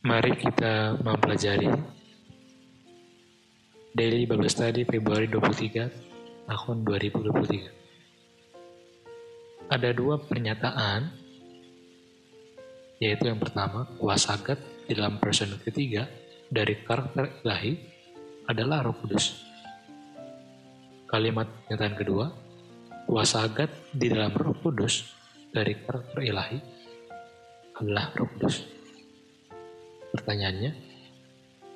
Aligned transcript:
Mari 0.00 0.32
kita 0.32 0.96
mempelajari 1.04 1.68
Daily 3.92 4.24
Bible 4.24 4.48
Study 4.48 4.88
Februari 4.88 5.28
23 5.28 6.48
tahun 6.48 6.76
2023. 6.88 9.68
Ada 9.68 9.92
dua 9.92 10.16
pernyataan, 10.24 11.04
yaitu 12.96 13.28
yang 13.28 13.36
pertama, 13.36 13.92
kuasa 14.00 14.40
God 14.40 14.88
dalam 14.88 15.20
person 15.20 15.52
ketiga 15.60 16.08
dari 16.48 16.80
karakter 16.80 17.44
ilahi 17.44 17.76
adalah 18.48 18.80
roh 18.80 18.96
kudus. 19.04 19.44
Kalimat 21.12 21.44
pernyataan 21.68 21.96
kedua, 22.00 22.32
kuasa 23.04 23.44
God 23.52 23.68
di 23.92 24.08
dalam 24.08 24.32
roh 24.32 24.56
kudus 24.64 25.12
dari 25.52 25.76
karakter 25.76 26.24
ilahi 26.24 26.56
adalah 27.76 28.16
roh 28.16 28.32
kudus. 28.32 28.79
Pertanyaannya, 30.20 30.72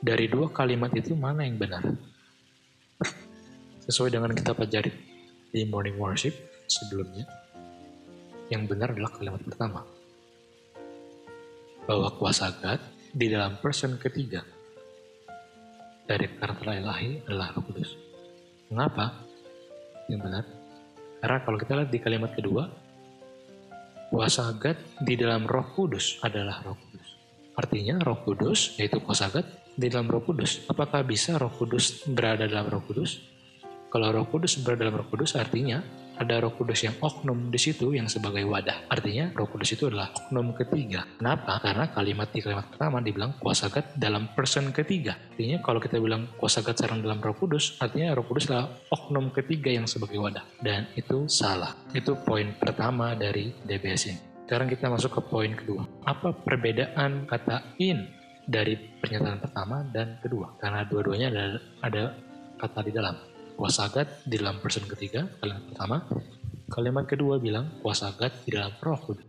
dari 0.04 0.28
dua 0.28 0.52
kalimat 0.52 0.92
itu 0.92 1.16
mana 1.16 1.48
yang 1.48 1.56
benar? 1.56 1.80
Sesuai 3.88 4.12
dengan 4.12 4.36
kita 4.36 4.52
pelajari 4.52 4.92
di 5.48 5.64
morning 5.64 5.96
worship 5.96 6.36
sebelumnya, 6.68 7.24
yang 8.52 8.68
benar 8.68 8.92
adalah 8.92 9.16
kalimat 9.16 9.40
pertama. 9.40 9.80
Bahwa 11.88 12.12
kuasa 12.20 12.52
God 12.60 12.80
di 13.16 13.32
dalam 13.32 13.56
person 13.64 13.96
ketiga 13.96 14.44
dari 16.04 16.28
karakter 16.36 16.84
ilahi 16.84 17.24
adalah 17.24 17.56
roh 17.56 17.64
kudus. 17.64 17.96
Mengapa? 18.68 19.24
Yang 20.12 20.20
benar. 20.20 20.44
Karena 21.24 21.38
kalau 21.40 21.56
kita 21.56 21.72
lihat 21.80 21.88
di 21.88 22.00
kalimat 22.04 22.36
kedua, 22.36 22.68
kuasa 24.12 24.52
God 24.52 25.00
di 25.00 25.16
dalam 25.16 25.48
roh 25.48 25.64
kudus 25.72 26.20
adalah 26.20 26.60
roh 26.60 26.76
kudus. 26.76 27.03
Artinya 27.54 28.02
roh 28.02 28.18
kudus, 28.26 28.74
yaitu 28.76 28.98
kuasa 28.98 29.30
God, 29.30 29.46
di 29.74 29.86
dalam 29.90 30.10
roh 30.10 30.22
kudus. 30.22 30.66
Apakah 30.66 31.02
bisa 31.06 31.38
roh 31.38 31.50
kudus 31.50 32.06
berada 32.06 32.46
dalam 32.46 32.66
roh 32.70 32.82
kudus? 32.82 33.22
Kalau 33.94 34.10
roh 34.10 34.26
kudus 34.26 34.58
berada 34.58 34.86
dalam 34.86 34.98
roh 34.98 35.06
kudus, 35.06 35.38
artinya 35.38 35.78
ada 36.18 36.42
roh 36.42 36.54
kudus 36.54 36.82
yang 36.86 36.94
oknum 36.98 37.50
di 37.50 37.58
situ 37.58 37.94
yang 37.94 38.10
sebagai 38.10 38.42
wadah. 38.46 38.86
Artinya 38.90 39.30
roh 39.34 39.46
kudus 39.46 39.74
itu 39.74 39.86
adalah 39.90 40.10
oknum 40.14 40.54
ketiga. 40.54 41.06
Kenapa? 41.18 41.62
Karena 41.62 41.90
kalimat 41.90 42.30
di 42.30 42.42
kalimat 42.42 42.66
pertama 42.70 42.98
dibilang 42.98 43.38
kuasa 43.38 43.70
God 43.70 43.94
dalam 43.94 44.30
person 44.34 44.70
ketiga. 44.74 45.14
Artinya 45.14 45.62
kalau 45.62 45.78
kita 45.78 45.98
bilang 46.02 46.26
kuasa 46.38 46.62
God 46.62 46.74
sekarang 46.74 47.06
dalam 47.06 47.22
roh 47.22 47.38
kudus, 47.38 47.78
artinya 47.78 48.14
roh 48.14 48.26
kudus 48.26 48.50
adalah 48.50 48.66
oknum 48.90 49.30
ketiga 49.30 49.70
yang 49.70 49.86
sebagai 49.86 50.18
wadah. 50.18 50.42
Dan 50.58 50.90
itu 50.98 51.30
salah. 51.30 51.74
Itu 51.94 52.18
poin 52.18 52.54
pertama 52.58 53.14
dari 53.14 53.54
DBS 53.62 54.02
ini. 54.10 54.33
Sekarang 54.44 54.68
kita 54.68 54.92
masuk 54.92 55.08
ke 55.08 55.22
poin 55.24 55.56
kedua. 55.56 55.88
Apa 56.04 56.36
perbedaan 56.36 57.24
kata 57.24 57.80
in 57.80 58.04
dari 58.44 58.76
pernyataan 58.76 59.40
pertama 59.40 59.80
dan 59.88 60.20
kedua? 60.20 60.52
Karena 60.60 60.84
dua-duanya 60.84 61.32
ada, 61.32 61.44
ada 61.80 62.02
kata 62.60 62.84
di 62.84 62.92
dalam. 62.92 63.16
Kuasa 63.56 63.88
God 63.88 64.28
di 64.28 64.36
dalam 64.36 64.60
person 64.60 64.84
ketiga, 64.84 65.24
kalimat 65.40 65.64
pertama. 65.72 65.96
Kalimat 66.68 67.04
kedua 67.08 67.40
bilang 67.40 67.80
kuasa 67.80 68.12
God 68.12 68.44
di 68.44 68.50
dalam 68.52 68.76
roh 68.84 69.00
kudus. 69.00 69.24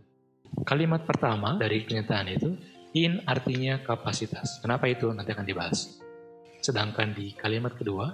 Kalimat 0.68 1.08
pertama 1.08 1.56
dari 1.56 1.80
pernyataan 1.88 2.26
itu, 2.36 2.52
in 2.92 3.24
artinya 3.24 3.80
kapasitas. 3.80 4.60
Kenapa 4.60 4.84
itu? 4.84 5.08
Nanti 5.16 5.32
akan 5.32 5.48
dibahas. 5.48 5.96
Sedangkan 6.60 7.16
di 7.16 7.32
kalimat 7.32 7.72
kedua, 7.72 8.12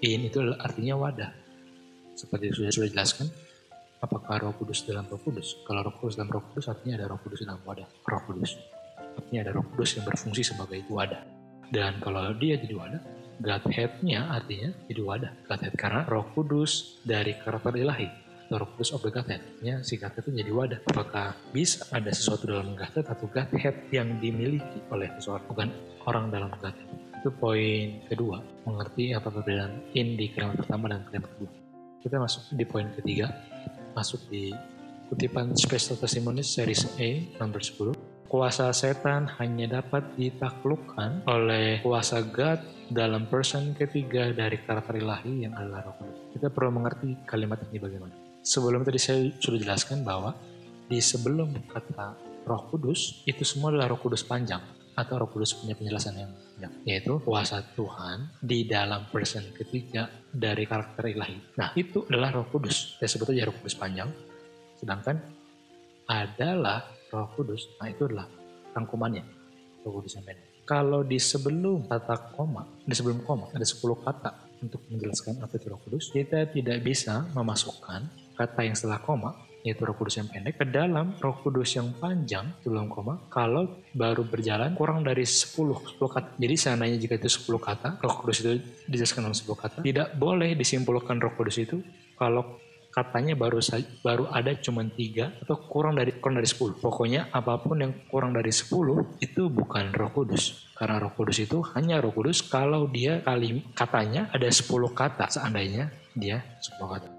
in 0.00 0.32
itu 0.32 0.40
artinya 0.56 0.96
wadah. 0.96 1.32
Seperti 2.16 2.56
sudah 2.56 2.72
sudah 2.72 2.88
jelaskan, 2.88 3.28
apakah 4.04 4.36
roh 4.44 4.52
kudus 4.52 4.84
dalam 4.84 5.08
roh 5.08 5.16
kudus? 5.16 5.64
Kalau 5.64 5.80
roh 5.80 5.96
kudus 5.96 6.20
dalam 6.20 6.28
roh 6.28 6.44
kudus 6.52 6.68
artinya 6.68 7.00
ada 7.00 7.06
roh 7.08 7.20
kudus 7.24 7.40
dalam 7.40 7.60
wadah, 7.64 7.88
roh 7.88 8.22
kudus. 8.28 8.60
Artinya 9.00 9.40
ada 9.48 9.52
roh 9.56 9.64
kudus 9.72 9.90
yang 9.96 10.04
berfungsi 10.04 10.42
sebagai 10.44 10.84
wadah. 10.92 11.22
Dan 11.72 11.96
kalau 12.04 12.36
dia 12.36 12.60
jadi 12.60 12.76
wadah, 12.76 13.00
Godhead-nya 13.40 14.30
artinya 14.30 14.70
jadi 14.86 15.02
wadah. 15.02 15.32
Godhead 15.48 15.74
karena 15.74 16.06
roh 16.06 16.26
kudus 16.36 17.02
dari 17.02 17.34
karakter 17.34 17.74
ilahi. 17.74 18.08
Roh 18.52 18.68
kudus 18.76 18.94
of 18.94 19.02
the 19.02 19.10
Godhead. 19.10 19.42
Ya, 19.64 19.82
si 19.82 19.98
Godhead 19.98 20.22
itu 20.22 20.30
jadi 20.30 20.52
wadah. 20.54 20.78
Apakah 20.86 21.34
bisa 21.50 21.88
ada 21.90 22.12
sesuatu 22.14 22.46
dalam 22.46 22.78
Godhead 22.78 23.08
atau 23.08 23.26
Godhead 23.26 23.90
yang 23.90 24.20
dimiliki 24.22 24.84
oleh 24.92 25.10
seseorang, 25.18 25.48
bukan 25.50 25.68
orang 26.06 26.30
dalam 26.30 26.52
Godhead. 26.60 26.88
Itu 27.18 27.32
poin 27.34 28.04
kedua, 28.06 28.38
mengerti 28.68 29.16
apa 29.16 29.32
perbedaan 29.32 29.96
in 29.96 30.14
di 30.14 30.28
kalimat 30.30 30.60
pertama 30.60 30.92
dan 30.92 31.02
kalimat 31.08 31.32
kedua. 31.34 31.50
Kita 32.04 32.20
masuk 32.20 32.52
di 32.52 32.64
poin 32.68 32.84
ketiga, 32.92 33.32
masuk 33.94 34.26
di 34.28 34.50
kutipan 35.08 35.54
Special 35.54 35.94
Testimonies 35.96 36.50
series 36.50 36.90
A 36.98 37.22
nomor 37.38 37.62
10. 37.62 37.94
Kuasa 38.26 38.74
setan 38.74 39.30
hanya 39.38 39.78
dapat 39.78 40.02
ditaklukkan 40.18 41.22
oleh 41.30 41.78
kuasa 41.86 42.18
God 42.26 42.58
dalam 42.90 43.30
person 43.30 43.78
ketiga 43.78 44.34
dari 44.34 44.58
karakter 44.58 44.98
ilahi 44.98 45.46
yang 45.46 45.54
adalah 45.54 45.86
roh 45.86 45.94
kudus. 46.02 46.18
Kita 46.34 46.50
perlu 46.50 46.74
mengerti 46.74 47.14
kalimat 47.24 47.62
ini 47.70 47.78
bagaimana. 47.78 48.14
Sebelum 48.42 48.82
tadi 48.82 48.98
saya 48.98 49.30
sudah 49.38 49.58
jelaskan 49.62 50.02
bahwa 50.02 50.34
di 50.90 50.98
sebelum 50.98 51.54
kata 51.70 52.18
roh 52.44 52.62
kudus, 52.74 53.22
itu 53.24 53.46
semua 53.46 53.70
adalah 53.70 53.94
roh 53.94 54.02
kudus 54.02 54.26
panjang 54.26 54.60
atau 54.98 55.14
roh 55.16 55.30
kudus 55.30 55.54
punya 55.54 55.78
penjelasan 55.78 56.18
yang 56.18 56.32
yaitu 56.86 57.18
kuasa 57.20 57.62
Tuhan 57.74 58.38
di 58.38 58.64
dalam 58.68 59.10
person 59.10 59.42
ketiga 59.52 60.06
dari 60.30 60.64
karakter 60.64 61.10
ilahi. 61.10 61.58
Nah, 61.58 61.74
itu 61.74 62.06
adalah 62.06 62.30
roh 62.30 62.46
kudus. 62.48 62.96
Saya 63.00 63.10
sebut 63.10 63.34
aja 63.34 63.50
roh 63.50 63.56
kudus 63.58 63.74
panjang. 63.74 64.08
Sedangkan 64.78 65.16
adalah 66.06 66.84
roh 67.08 67.28
kudus, 67.34 67.74
nah 67.80 67.88
itu 67.88 68.04
adalah 68.04 68.28
rangkumannya, 68.76 69.24
roh 69.86 69.92
kudus 70.00 70.18
yang 70.18 70.26
pendek. 70.26 70.54
Kalau 70.64 71.04
di 71.04 71.20
sebelum 71.20 71.84
kata 71.84 72.32
koma, 72.32 72.64
di 72.88 72.96
sebelum 72.96 73.20
koma 73.20 73.52
ada 73.52 73.64
10 73.64 73.84
kata 74.00 74.30
untuk 74.64 74.80
menjelaskan 74.88 75.44
apa 75.44 75.52
itu 75.60 75.66
roh 75.68 75.80
kudus, 75.84 76.08
kita 76.08 76.48
tidak 76.48 76.80
bisa 76.80 77.28
memasukkan 77.36 78.08
kata 78.32 78.60
yang 78.64 78.72
setelah 78.72 79.00
koma, 79.04 79.36
yaitu 79.64 79.82
roh 79.88 79.96
kudus 79.96 80.20
yang 80.20 80.28
pendek, 80.28 80.60
ke 80.60 80.68
dalam 80.68 81.16
roh 81.24 81.36
kudus 81.40 81.72
yang 81.74 81.88
panjang 81.96 82.52
sebelum 82.60 82.92
koma, 82.92 83.16
kalau 83.32 83.80
baru 83.96 84.20
berjalan 84.28 84.76
kurang 84.76 85.00
dari 85.00 85.24
10, 85.24 85.56
10 85.56 86.04
kata. 86.04 86.28
Jadi 86.36 86.54
seandainya 86.54 86.98
jika 87.00 87.16
itu 87.16 87.32
10 87.32 87.56
kata, 87.56 87.88
roh 88.04 88.14
kudus 88.20 88.44
itu 88.44 88.60
dijelaskan 88.84 89.24
dalam 89.24 89.36
10 89.36 89.56
kata, 89.56 89.78
tidak 89.80 90.08
boleh 90.20 90.52
disimpulkan 90.52 91.16
roh 91.16 91.32
kudus 91.32 91.56
itu 91.64 91.80
kalau 92.20 92.60
katanya 92.94 93.34
baru 93.34 93.58
baru 94.06 94.30
ada 94.30 94.54
cuma 94.62 94.86
tiga 94.86 95.34
atau 95.42 95.58
kurang 95.66 95.98
dari 95.98 96.14
kurang 96.14 96.38
dari 96.38 96.46
10. 96.46 96.78
Pokoknya 96.78 97.26
apa 97.34 97.58
pun 97.58 97.82
yang 97.82 97.92
kurang 98.06 98.30
dari 98.30 98.54
10 98.54 99.18
itu 99.18 99.50
bukan 99.50 99.90
Roh 99.90 100.14
Kudus. 100.14 100.70
Karena 100.78 101.02
Roh 101.02 101.10
Kudus 101.10 101.42
itu 101.42 101.58
hanya 101.74 101.98
Roh 101.98 102.14
Kudus 102.14 102.46
kalau 102.46 102.86
dia 102.86 103.18
kali 103.26 103.66
katanya 103.74 104.30
ada 104.30 104.46
10 104.46 104.70
kata 104.94 105.26
seandainya 105.26 105.90
dia 106.14 106.46
10 106.62 106.86
kata. 106.86 107.13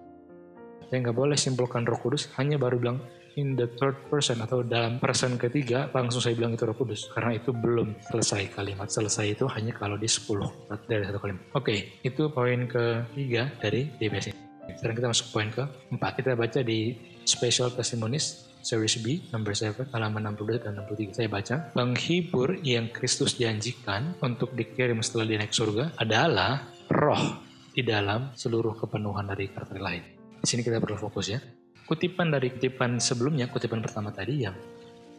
Saya 0.89 0.97
nggak 1.01 1.17
boleh 1.17 1.37
simpulkan 1.37 1.83
Roh 1.85 1.97
Kudus 1.97 2.29
hanya 2.37 2.55
baru 2.61 2.77
bilang 2.77 2.97
in 3.35 3.59
the 3.59 3.67
third 3.75 3.99
person 4.07 4.39
atau 4.39 4.63
dalam 4.63 4.97
person 4.97 5.35
ketiga 5.35 5.91
langsung 5.91 6.23
saya 6.23 6.37
bilang 6.39 6.55
itu 6.55 6.63
Roh 6.63 6.77
Kudus 6.77 7.11
karena 7.11 7.35
itu 7.35 7.51
belum 7.51 7.99
selesai 7.99 8.53
kalimat 8.55 8.87
selesai 8.87 9.35
itu 9.35 9.45
hanya 9.51 9.75
kalau 9.75 9.99
di 9.99 10.07
10 10.07 10.71
dari 10.87 11.03
satu 11.03 11.19
kalimat. 11.19 11.43
Oke, 11.51 11.99
itu 12.01 12.31
poin 12.31 12.67
ketiga 12.69 13.51
dari 13.59 13.91
DBS. 13.99 14.35
Sekarang 14.75 14.97
kita 14.97 15.07
masuk 15.13 15.27
poin 15.29 15.49
ke-4. 15.53 16.03
Kita 16.19 16.33
baca 16.33 16.59
di 16.65 16.97
Special 17.21 17.69
Testimonies 17.73 18.49
Series 18.65 18.97
B, 18.97 19.21
number 19.29 19.53
7, 19.53 19.93
halaman 19.93 20.33
62 20.33 20.65
dan 20.65 20.73
63. 20.81 21.21
Saya 21.21 21.29
baca, 21.29 21.55
penghibur 21.77 22.57
yang 22.65 22.89
Kristus 22.89 23.37
janjikan 23.37 24.17
untuk 24.25 24.57
dikirim 24.57 25.05
setelah 25.05 25.29
dia 25.29 25.37
naik 25.37 25.53
surga 25.53 25.93
adalah 26.01 26.65
roh 26.89 27.45
di 27.69 27.85
dalam 27.85 28.33
seluruh 28.33 28.73
kepenuhan 28.73 29.29
dari 29.29 29.53
karakter 29.53 29.77
lain. 29.77 30.14
Di 30.45 30.53
sini 30.53 30.61
kita 30.61 30.77
perlu 30.77 30.93
fokus 30.93 31.33
ya. 31.33 31.41
Kutipan 31.89 32.29
dari 32.29 32.53
kutipan 32.53 33.01
sebelumnya, 33.01 33.49
kutipan 33.49 33.81
pertama 33.81 34.13
tadi 34.13 34.45
yang 34.45 34.53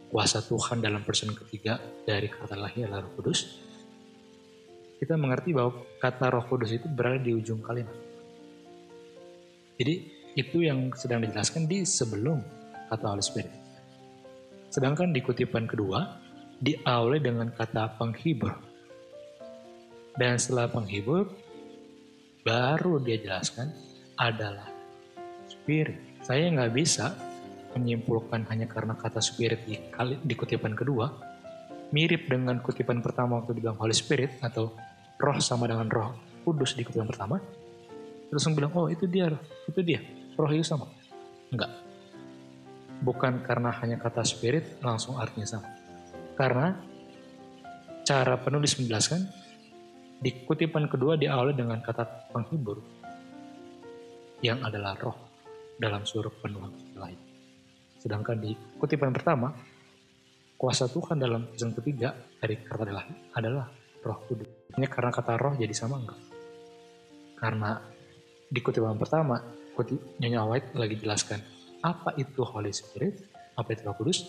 kuasa 0.07 0.39
Tuhan 0.39 0.79
dalam 0.79 1.03
person 1.03 1.35
ketiga 1.35 1.83
dari 2.07 2.31
karakter 2.31 2.55
lahir 2.55 2.87
adalah 2.87 3.03
roh 3.03 3.11
kudus. 3.19 3.59
Kita 4.95 5.19
mengerti 5.19 5.51
bahwa 5.51 5.83
kata 5.99 6.31
roh 6.31 6.47
kudus 6.47 6.71
itu 6.71 6.87
berada 6.87 7.19
di 7.19 7.35
ujung 7.35 7.59
kalimat. 7.59 7.91
Jadi 9.75 9.95
itu 10.39 10.63
yang 10.63 10.95
sedang 10.95 11.19
dijelaskan 11.19 11.67
di 11.67 11.83
sebelum 11.83 12.39
kata 12.87 13.11
Holy 13.11 13.19
Spirit. 13.19 13.51
Sedangkan 14.71 15.11
di 15.11 15.19
kutipan 15.19 15.67
kedua 15.67 16.07
diawali 16.63 17.19
dengan 17.19 17.51
kata 17.51 17.99
penghibur. 17.99 18.55
Dan 20.15 20.39
setelah 20.39 20.71
penghibur 20.71 21.27
baru 22.47 23.03
dia 23.03 23.19
jelaskan 23.19 23.75
adalah 24.15 24.76
spirit. 25.67 26.23
Saya 26.23 26.47
nggak 26.47 26.71
bisa 26.71 27.11
menyimpulkan 27.75 28.47
hanya 28.47 28.71
karena 28.71 28.95
kata 28.95 29.19
spirit 29.19 29.67
di, 29.67 29.75
di 30.23 30.33
kutipan 30.39 30.71
kedua. 30.71 31.11
Mirip 31.91 32.31
dengan 32.31 32.63
kutipan 32.63 33.03
pertama 33.03 33.35
waktu 33.35 33.51
dibilang 33.51 33.75
Holy 33.75 33.91
Spirit 33.91 34.39
atau 34.39 34.71
roh 35.19 35.39
sama 35.43 35.67
dengan 35.67 35.91
roh 35.91 36.15
kudus 36.47 36.71
di 36.71 36.87
kutipan 36.87 37.11
pertama. 37.11 37.43
Terus 38.31 38.47
bilang 38.55 38.71
oh 38.79 38.87
itu 38.87 39.11
dia 39.11 39.27
itu 39.67 39.79
dia 39.83 39.99
roh 40.39 40.47
itu 40.55 40.63
sama. 40.63 40.87
Enggak. 41.51 41.71
Bukan 43.03 43.43
karena 43.43 43.75
hanya 43.83 43.99
kata 43.99 44.23
spirit 44.23 44.79
langsung 44.79 45.19
artinya 45.19 45.59
sama. 45.59 45.67
Karena 46.39 46.79
cara 48.07 48.39
penulis 48.39 48.79
menjelaskan, 48.79 49.19
di 50.23 50.47
kutipan 50.47 50.87
kedua 50.87 51.19
diawali 51.19 51.51
dengan 51.51 51.83
kata 51.83 52.31
penghibur, 52.31 52.79
yang 54.39 54.63
adalah 54.63 54.95
roh 54.95 55.26
dalam 55.77 56.03
seluruh 56.03 56.33
penuhan 56.41 56.73
lain. 56.97 57.19
Sedangkan 57.97 58.37
di 58.37 58.53
kutipan 58.77 59.13
pertama, 59.13 59.53
kuasa 60.57 60.89
Tuhan 60.89 61.17
dalam 61.21 61.49
pasal 61.49 61.73
ketiga 61.77 62.13
dari 62.41 62.57
kata 62.61 62.81
adalah, 62.85 63.05
adalah 63.33 63.65
roh 64.01 64.19
kudus. 64.25 64.49
Ini 64.77 64.85
karena 64.89 65.09
kata 65.13 65.33
roh 65.37 65.53
jadi 65.57 65.73
sama 65.73 66.01
enggak? 66.01 66.19
Karena 67.37 67.77
di 68.49 68.59
kutipan 68.61 68.97
pertama, 68.97 69.37
kutip, 69.77 70.17
Nyonya 70.17 70.41
White 70.45 70.69
lagi 70.73 70.97
jelaskan 70.97 71.41
apa 71.85 72.17
itu 72.17 72.41
Holy 72.41 72.73
Spirit, 72.73 73.21
apa 73.53 73.69
itu 73.73 73.85
roh 73.85 73.97
kudus, 73.97 74.25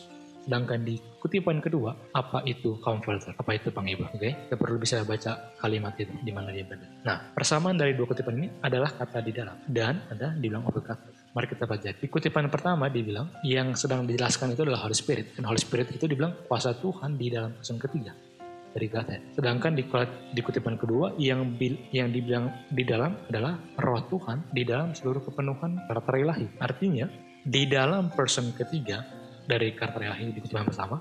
Sedangkan 0.49 0.81
di 0.81 0.97
kutipan 1.21 1.61
kedua, 1.61 1.93
apa 2.17 2.41
itu 2.49 2.81
comforter? 2.81 3.37
Apa 3.37 3.61
itu 3.61 3.69
penghibur? 3.69 4.09
Oke, 4.09 4.17
okay? 4.17 4.33
kita 4.49 4.57
perlu 4.57 4.81
bisa 4.81 5.05
baca 5.05 5.53
kalimat 5.61 5.93
itu 6.01 6.09
di 6.25 6.33
mana 6.33 6.49
dia 6.49 6.65
berada. 6.65 6.89
Nah, 7.05 7.37
persamaan 7.37 7.77
dari 7.77 7.93
dua 7.93 8.09
kutipan 8.09 8.33
ini 8.41 8.49
adalah 8.65 8.89
kata 8.89 9.21
di 9.21 9.37
dalam 9.37 9.61
dan 9.69 10.09
ada 10.09 10.33
dibilang 10.33 10.65
objek 10.65 10.89
kata. 10.89 11.18
Mari 11.39 11.55
kita 11.55 11.71
baca. 11.71 11.95
Di 11.95 12.11
kutipan 12.11 12.51
pertama 12.51 12.91
dibilang 12.91 13.31
yang 13.47 13.71
sedang 13.79 14.03
dijelaskan 14.03 14.59
itu 14.59 14.67
adalah 14.67 14.83
Holy 14.83 14.99
Spirit. 14.99 15.39
Dan 15.39 15.47
Holy 15.47 15.63
Spirit 15.63 15.95
itu 15.95 16.11
dibilang 16.11 16.35
kuasa 16.51 16.75
Tuhan 16.75 17.15
di 17.15 17.31
dalam 17.31 17.55
pasal 17.55 17.79
ketiga 17.79 18.11
dari 18.75 18.91
Godhead. 18.91 19.39
Sedangkan 19.39 19.79
di, 19.79 19.87
di 20.35 20.41
kutipan 20.43 20.75
kedua 20.75 21.15
yang 21.15 21.55
yang 21.95 22.11
dibilang 22.11 22.67
di 22.75 22.83
dalam 22.83 23.15
adalah 23.31 23.55
roh 23.79 24.03
Tuhan 24.11 24.51
di 24.51 24.67
dalam 24.67 24.99
seluruh 24.99 25.23
kepenuhan 25.31 25.87
karakter 25.87 26.27
ilahi. 26.27 26.59
Artinya 26.59 27.07
di 27.47 27.71
dalam 27.71 28.11
person 28.11 28.51
ketiga 28.59 29.07
dari 29.47 29.79
karakter 29.79 30.11
ilahi 30.11 30.35
di 30.35 30.43
kutipan 30.43 30.67
pertama 30.67 30.99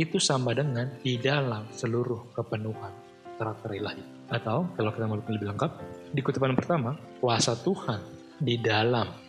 itu 0.00 0.16
sama 0.16 0.56
dengan 0.56 0.96
di 1.04 1.20
dalam 1.20 1.68
seluruh 1.68 2.32
kepenuhan 2.32 2.92
karakter 3.36 3.76
ilahi. 3.76 4.32
Atau 4.32 4.64
kalau 4.80 4.96
kita 4.96 5.04
mau 5.04 5.20
lebih 5.20 5.44
lengkap, 5.44 5.72
di 6.08 6.24
kutipan 6.24 6.56
pertama, 6.56 6.96
kuasa 7.20 7.52
Tuhan 7.52 8.00
di 8.40 8.58
dalam 8.58 9.23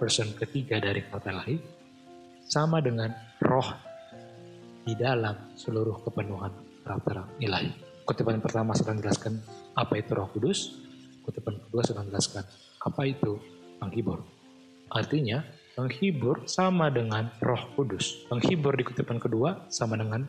person 0.00 0.32
ketiga 0.32 0.80
dari 0.80 1.04
karakter 1.04 1.36
ilahi 1.36 1.56
sama 2.48 2.80
dengan 2.80 3.12
roh 3.44 3.68
di 4.88 4.96
dalam 4.96 5.52
seluruh 5.60 6.00
kepenuhan 6.00 6.80
karakter 6.80 7.36
ilahi. 7.44 7.68
Kutipan 8.08 8.40
pertama 8.40 8.72
sedang 8.72 8.96
menjelaskan 8.96 9.36
apa 9.76 10.00
itu 10.00 10.10
roh 10.16 10.32
kudus, 10.32 10.80
kutipan 11.22 11.60
kedua 11.68 11.84
sedang 11.84 12.08
menjelaskan 12.08 12.42
apa 12.80 13.02
itu 13.04 13.36
penghibur. 13.76 14.24
Artinya, 14.90 15.44
Penghibur 15.70 16.44
sama 16.44 16.90
dengan 16.90 17.32
roh 17.40 17.72
kudus. 17.72 18.26
Penghibur 18.26 18.76
di 18.76 18.82
kutipan 18.82 19.22
kedua 19.22 19.70
sama 19.72 19.96
dengan 19.96 20.26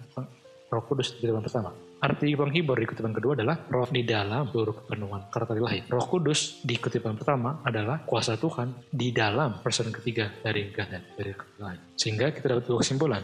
roh 0.71 0.83
kudus 0.87 1.17
di 1.17 1.25
kutipan 1.25 1.43
pertama. 1.43 1.90
Arti 2.01 2.33
penghibur 2.33 2.81
di 2.81 2.89
kutipan 2.89 3.13
kedua 3.13 3.37
adalah 3.37 3.61
roh 3.69 3.85
di 3.85 4.01
dalam 4.01 4.49
seluruh 4.49 4.73
kepenuhan 4.73 5.29
karakter 5.29 5.61
ilahi. 5.61 5.85
Roh 5.85 6.01
kudus 6.09 6.57
di 6.65 6.73
kutipan 6.81 7.13
pertama 7.13 7.61
adalah 7.61 8.01
kuasa 8.01 8.41
Tuhan 8.41 8.89
di 8.89 9.13
dalam 9.13 9.61
person 9.61 9.93
ketiga 9.93 10.33
dari 10.41 10.73
Godhead, 10.73 11.13
dari 11.13 11.29
ilahi. 11.61 11.93
Sehingga 11.93 12.33
kita 12.33 12.57
dapat 12.57 12.65
dua 12.65 12.81
kesimpulan. 12.81 13.21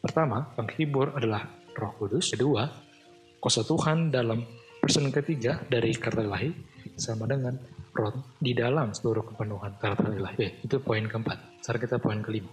Pertama, 0.00 0.40
penghibur 0.56 1.12
adalah 1.20 1.52
roh 1.76 1.92
kudus. 2.00 2.32
Kedua, 2.32 2.64
kuasa 3.44 3.60
Tuhan 3.60 4.08
dalam 4.08 4.40
person 4.80 5.12
ketiga 5.12 5.60
dari 5.68 5.92
karakter 5.92 6.24
ilahi 6.24 6.50
sama 6.96 7.28
dengan 7.28 7.60
di 8.40 8.56
dalam 8.56 8.96
seluruh 8.96 9.36
kepenuhan 9.36 9.76
karakter 9.76 10.16
ilahi. 10.16 10.64
Itu 10.64 10.80
poin 10.80 11.04
keempat. 11.04 11.60
Sekarang 11.60 11.82
kita 11.84 11.96
poin 12.00 12.24
kelima. 12.24 12.48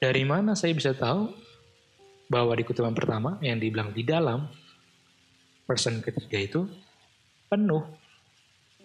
Dari 0.00 0.24
mana 0.24 0.56
saya 0.56 0.72
bisa 0.72 0.96
tahu 0.96 1.36
bahwa 2.28 2.52
di 2.56 2.64
kutipan 2.64 2.96
pertama 2.96 3.36
yang 3.44 3.60
dibilang 3.60 3.92
di 3.92 4.02
dalam 4.02 4.48
person 5.64 6.00
ketiga 6.00 6.38
itu 6.40 6.60
penuh 7.48 7.84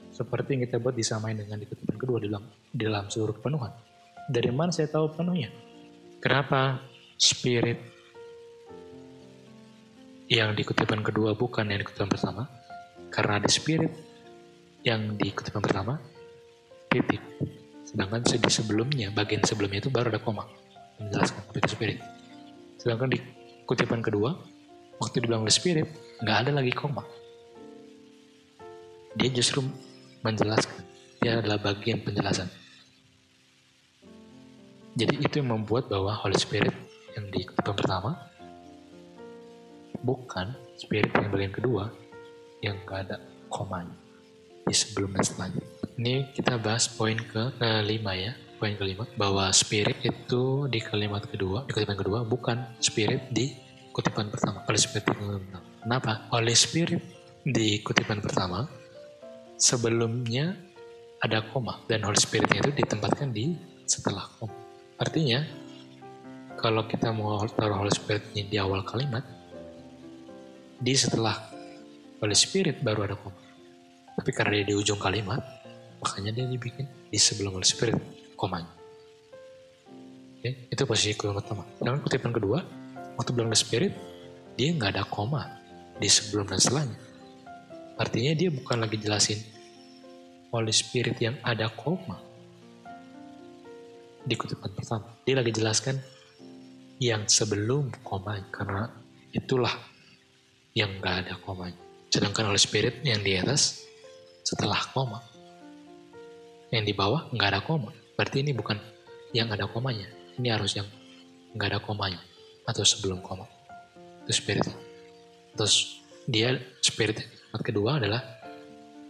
seperti 0.10 0.58
yang 0.58 0.62
kita 0.68 0.78
buat 0.82 0.96
disamain 0.96 1.38
dengan 1.38 1.60
di 1.60 1.68
kutipan 1.68 1.96
kedua 1.96 2.18
dibilang 2.20 2.46
di 2.72 2.84
dalam 2.84 3.08
seluruh 3.08 3.36
kepenuhan. 3.40 3.72
Dari 4.30 4.52
mana 4.54 4.70
saya 4.70 4.92
tahu 4.92 5.16
penuhnya? 5.16 5.50
Kenapa 6.20 6.84
spirit 7.16 7.80
yang 10.30 10.54
di 10.54 10.62
kutipan 10.62 11.02
kedua 11.02 11.34
bukan 11.34 11.72
yang 11.72 11.80
di 11.82 11.86
kutipan 11.88 12.12
pertama? 12.12 12.44
Karena 13.10 13.42
ada 13.42 13.50
spirit 13.50 13.92
yang 14.84 15.20
di 15.20 15.28
kutipan 15.36 15.60
pertama 15.60 16.00
titik 16.90 17.20
sedangkan 17.84 18.22
di 18.22 18.52
sebelumnya 18.52 19.10
bagian 19.12 19.42
sebelumnya 19.44 19.82
itu 19.82 19.92
baru 19.92 20.14
ada 20.14 20.22
koma 20.22 20.46
menjelaskan 21.02 21.42
itu 21.58 21.70
spirit 21.70 22.00
sedangkan 22.80 23.12
di 23.12 23.20
kutipan 23.68 24.00
kedua 24.00 24.40
waktu 24.98 25.20
dibilang 25.20 25.44
oleh 25.44 25.54
spirit 25.54 25.88
nggak 26.24 26.38
ada 26.48 26.52
lagi 26.56 26.72
koma. 26.72 27.04
Dia 29.20 29.30
justru 29.36 29.62
menjelaskan 30.24 30.84
dia 31.20 31.44
adalah 31.44 31.60
bagian 31.60 32.00
penjelasan. 32.00 32.48
Jadi 34.96 35.16
itu 35.22 35.44
yang 35.44 35.56
membuat 35.56 35.92
bahwa 35.92 36.12
Holy 36.16 36.40
Spirit 36.40 36.74
yang 37.16 37.28
di 37.32 37.44
kutipan 37.44 37.76
pertama 37.76 38.12
bukan 40.00 40.56
spirit 40.80 41.12
yang 41.12 41.32
bagian 41.32 41.54
kedua 41.54 41.92
yang 42.64 42.76
nggak 42.84 43.00
ada 43.08 43.18
komanya. 43.52 43.96
Di 44.64 44.76
sebelum 44.76 45.16
dan 45.16 45.24
setelahnya. 45.24 45.64
Ini 46.00 46.16
kita 46.32 46.56
bahas 46.60 46.88
poin 46.88 47.20
ke 47.20 47.52
kelima 47.60 48.16
ya, 48.16 48.32
poin 48.60 48.76
kelima 48.76 49.08
bahwa 49.16 49.48
spirit 49.56 50.04
itu 50.04 50.68
di 50.68 50.84
kalimat 50.84 51.24
kedua, 51.24 51.64
di 51.64 51.72
kutipan 51.72 51.96
kedua 51.96 52.28
bukan 52.28 52.76
spirit 52.84 53.32
di 53.32 53.56
kutipan 53.96 54.28
pertama. 54.28 54.68
Oleh 54.68 54.80
spirit. 54.80 55.08
Kenapa? 55.80 56.28
Oleh 56.36 56.54
spirit 56.54 57.02
di 57.40 57.80
kutipan 57.80 58.20
pertama 58.20 58.68
sebelumnya 59.60 60.56
ada 61.20 61.44
koma 61.52 61.84
dan 61.92 62.08
Holy 62.08 62.16
Spiritnya 62.16 62.64
itu 62.64 62.72
ditempatkan 62.80 63.30
di 63.36 63.52
setelah 63.84 64.24
koma. 64.40 64.56
Artinya 64.96 65.44
kalau 66.56 66.88
kita 66.88 67.12
mau 67.12 67.44
taruh 67.52 67.84
Holy 67.84 67.92
Spiritnya 67.92 68.48
di 68.48 68.56
awal 68.56 68.88
kalimat, 68.88 69.24
di 70.80 70.96
setelah 70.96 71.36
Holy 72.24 72.36
Spirit 72.36 72.80
baru 72.80 73.12
ada 73.12 73.16
koma. 73.20 73.36
Tapi 74.16 74.32
karena 74.32 74.64
dia 74.64 74.72
di 74.72 74.76
ujung 74.76 75.00
kalimat, 75.00 75.40
makanya 76.00 76.40
dia 76.40 76.46
dibikin 76.48 76.88
di 77.12 77.20
sebelum 77.20 77.60
Holy 77.60 77.68
Spirit, 77.68 78.00
komanya. 78.40 78.72
Oke, 80.40 80.72
itu 80.72 80.84
posisi 80.88 81.12
kalimat 81.20 81.44
pertama. 81.44 81.68
Dengan 81.76 82.00
kutipan 82.00 82.32
kedua, 82.32 82.64
waktu 83.20 83.36
bilang 83.36 83.52
Holy 83.52 83.60
Spirit, 83.60 83.92
dia 84.56 84.72
nggak 84.72 84.96
ada 84.96 85.04
koma 85.04 85.44
di 86.00 86.08
sebelum 86.08 86.48
dan 86.48 86.64
setelahnya. 86.64 86.96
Artinya 88.00 88.32
dia 88.32 88.48
bukan 88.48 88.80
lagi 88.80 88.96
jelasin 88.96 89.44
Holy 90.56 90.72
Spirit 90.72 91.20
yang 91.20 91.36
ada 91.44 91.68
koma 91.68 92.24
di 94.24 94.40
kutipan 94.40 94.72
pertama. 94.72 95.12
Dia 95.28 95.44
lagi 95.44 95.52
jelaskan 95.52 96.00
yang 97.04 97.28
sebelum 97.28 97.92
koma 98.00 98.40
karena 98.48 98.88
itulah 99.36 99.76
yang 100.72 101.04
nggak 101.04 101.28
ada 101.28 101.34
komanya. 101.44 101.76
Sedangkan 102.08 102.48
Holy 102.48 102.62
Spirit 102.64 103.04
yang 103.04 103.20
di 103.20 103.36
atas 103.36 103.84
setelah 104.48 104.80
koma. 104.96 105.20
Yang 106.72 106.84
di 106.90 106.94
bawah 106.96 107.28
nggak 107.36 107.50
ada 107.52 107.62
koma. 107.62 107.92
Berarti 108.20 108.44
ini 108.44 108.52
bukan 108.52 108.76
yang 109.32 109.48
ada 109.48 109.64
komanya. 109.64 110.12
Ini 110.36 110.52
harus 110.52 110.76
yang 110.76 110.84
nggak 111.56 111.68
ada 111.72 111.80
komanya. 111.80 112.20
Atau 112.68 112.84
sebelum 112.84 113.24
koma. 113.24 113.48
Itu 114.28 114.36
spirit. 114.36 114.68
Terus 115.56 116.04
dia 116.28 116.60
spirit 116.84 117.24
yang 117.56 117.64
kedua 117.64 117.96
adalah 117.96 118.20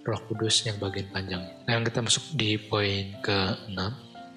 roh 0.05 0.21
kudus 0.29 0.61
yang 0.69 0.77
bagian 0.77 1.09
panjang. 1.09 1.41
Nah, 1.65 1.71
yang 1.73 1.81
kita 1.81 2.05
masuk 2.05 2.37
di 2.37 2.61
poin 2.61 3.17
ke-6. 3.25 3.79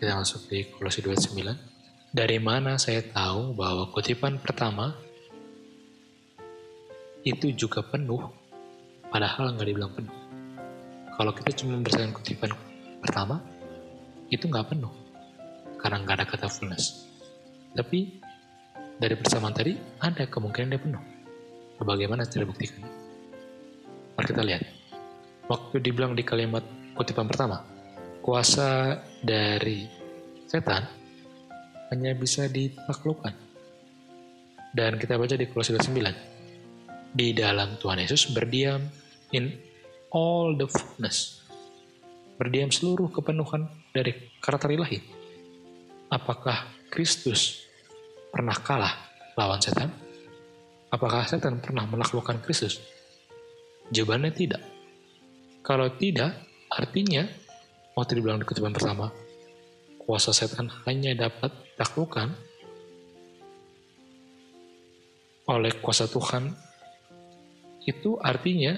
Kita 0.00 0.12
masuk 0.16 0.40
di 0.48 0.64
Kolose 0.72 1.04
29. 1.04 1.52
Dari 2.16 2.40
mana 2.40 2.80
saya 2.80 3.04
tahu 3.04 3.52
bahwa 3.52 3.92
kutipan 3.92 4.40
pertama 4.40 4.96
itu 7.22 7.52
juga 7.54 7.84
penuh, 7.84 8.24
padahal 9.12 9.52
nggak 9.54 9.68
dibilang 9.68 9.92
penuh. 9.94 10.16
Kalau 11.12 11.30
kita 11.36 11.54
cuma 11.60 11.78
berdasarkan 11.78 12.12
kutipan 12.16 12.50
pertama, 12.98 13.51
itu 14.32 14.48
nggak 14.48 14.72
penuh. 14.72 14.92
Karena 15.76 16.00
nggak 16.00 16.16
ada 16.16 16.24
kata 16.24 16.48
fullness. 16.48 17.04
Tapi 17.76 18.16
dari 18.96 19.14
persamaan 19.20 19.52
tadi, 19.52 19.76
ada 20.00 20.24
kemungkinan 20.24 20.72
dia 20.72 20.80
penuh. 20.80 21.02
Bagaimana 21.82 22.24
cara 22.24 22.48
buktikan? 22.48 22.80
Mari 24.16 24.26
kita 24.30 24.42
lihat. 24.46 24.62
Waktu 25.50 25.82
dibilang 25.82 26.16
di 26.16 26.22
kalimat 26.22 26.62
kutipan 26.94 27.26
pertama, 27.26 27.66
kuasa 28.22 29.02
dari 29.20 29.84
setan 30.46 30.86
hanya 31.90 32.14
bisa 32.14 32.46
ditaklukkan. 32.46 33.34
Dan 34.72 34.96
kita 34.96 35.18
baca 35.20 35.36
di 35.36 35.44
Kolose 35.50 35.76
9. 35.76 37.12
Di 37.12 37.36
dalam 37.36 37.76
Tuhan 37.76 38.00
Yesus 38.00 38.32
berdiam 38.32 38.80
in 39.36 39.52
all 40.14 40.56
the 40.56 40.64
fullness. 40.64 41.44
Berdiam 42.40 42.72
seluruh 42.72 43.12
kepenuhan 43.12 43.81
dari 43.92 44.32
karakter 44.40 44.72
ilahi. 44.72 44.98
Apakah 46.08 46.88
Kristus 46.88 47.68
pernah 48.32 48.56
kalah 48.56 48.92
lawan 49.36 49.60
setan? 49.60 49.92
Apakah 50.92 51.24
setan 51.28 51.60
pernah 51.60 51.84
menaklukkan 51.88 52.40
Kristus? 52.44 52.80
Jawabannya 53.92 54.32
tidak. 54.32 54.60
Kalau 55.64 55.88
tidak, 55.96 56.36
artinya, 56.68 57.24
waktu 57.96 58.18
dibilang 58.18 58.40
di 58.40 58.48
kutipan 58.48 58.72
pertama, 58.72 59.12
kuasa 60.00 60.34
setan 60.34 60.68
hanya 60.88 61.14
dapat 61.16 61.52
ditaklukkan 61.72 62.28
oleh 65.48 65.72
kuasa 65.80 66.08
Tuhan, 66.08 66.52
itu 67.88 68.20
artinya 68.20 68.76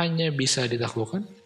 hanya 0.00 0.32
bisa 0.34 0.66
ditaklukkan 0.66 1.43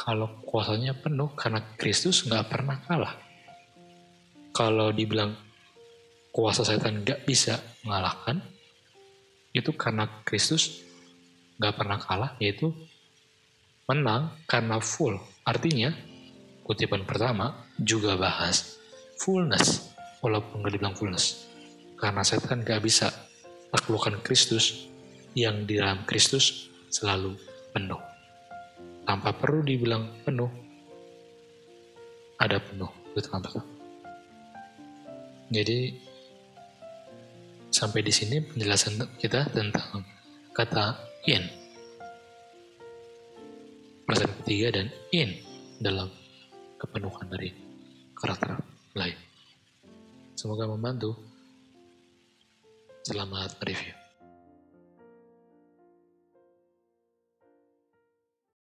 kalau 0.00 0.40
kuasanya 0.48 0.96
penuh 0.96 1.28
karena 1.36 1.60
Kristus 1.76 2.24
nggak 2.24 2.48
pernah 2.48 2.80
kalah. 2.88 3.20
Kalau 4.56 4.88
dibilang 4.96 5.36
kuasa 6.32 6.64
setan 6.64 7.04
nggak 7.04 7.28
bisa 7.28 7.60
mengalahkan, 7.84 8.40
itu 9.52 9.76
karena 9.76 10.08
Kristus 10.24 10.80
nggak 11.60 11.76
pernah 11.76 12.00
kalah, 12.00 12.32
yaitu 12.40 12.72
menang 13.84 14.32
karena 14.48 14.80
full. 14.80 15.20
Artinya, 15.44 15.92
kutipan 16.64 17.04
pertama 17.04 17.68
juga 17.76 18.16
bahas 18.16 18.80
fullness, 19.20 19.92
walaupun 20.24 20.64
nggak 20.64 20.80
dibilang 20.80 20.96
fullness. 20.96 21.44
Karena 22.00 22.24
setan 22.24 22.64
nggak 22.64 22.80
bisa 22.80 23.12
taklukkan 23.68 24.16
Kristus 24.24 24.88
yang 25.36 25.68
di 25.68 25.76
dalam 25.76 26.08
Kristus 26.08 26.72
selalu 26.88 27.36
penuh. 27.76 28.09
Tanpa 29.04 29.34
perlu 29.34 29.64
dibilang 29.64 30.22
penuh, 30.22 30.50
ada 32.40 32.56
penuh. 32.62 32.90
Gitu 33.10 33.26
kan, 33.26 33.42
Jadi, 35.50 35.78
sampai 37.74 38.00
di 38.06 38.12
sini 38.14 38.38
penjelasan 38.38 39.18
kita 39.18 39.50
tentang 39.50 40.06
kata 40.54 40.94
in. 41.26 41.42
Persen 44.06 44.30
ketiga 44.42 44.78
dan 44.78 44.86
in 45.10 45.30
dalam 45.78 46.10
kepenuhan 46.78 47.26
dari 47.30 47.50
karakter 48.16 48.58
lain. 48.96 49.18
Semoga 50.34 50.64
membantu. 50.64 51.12
Selamat 53.04 53.56
review. 53.64 53.99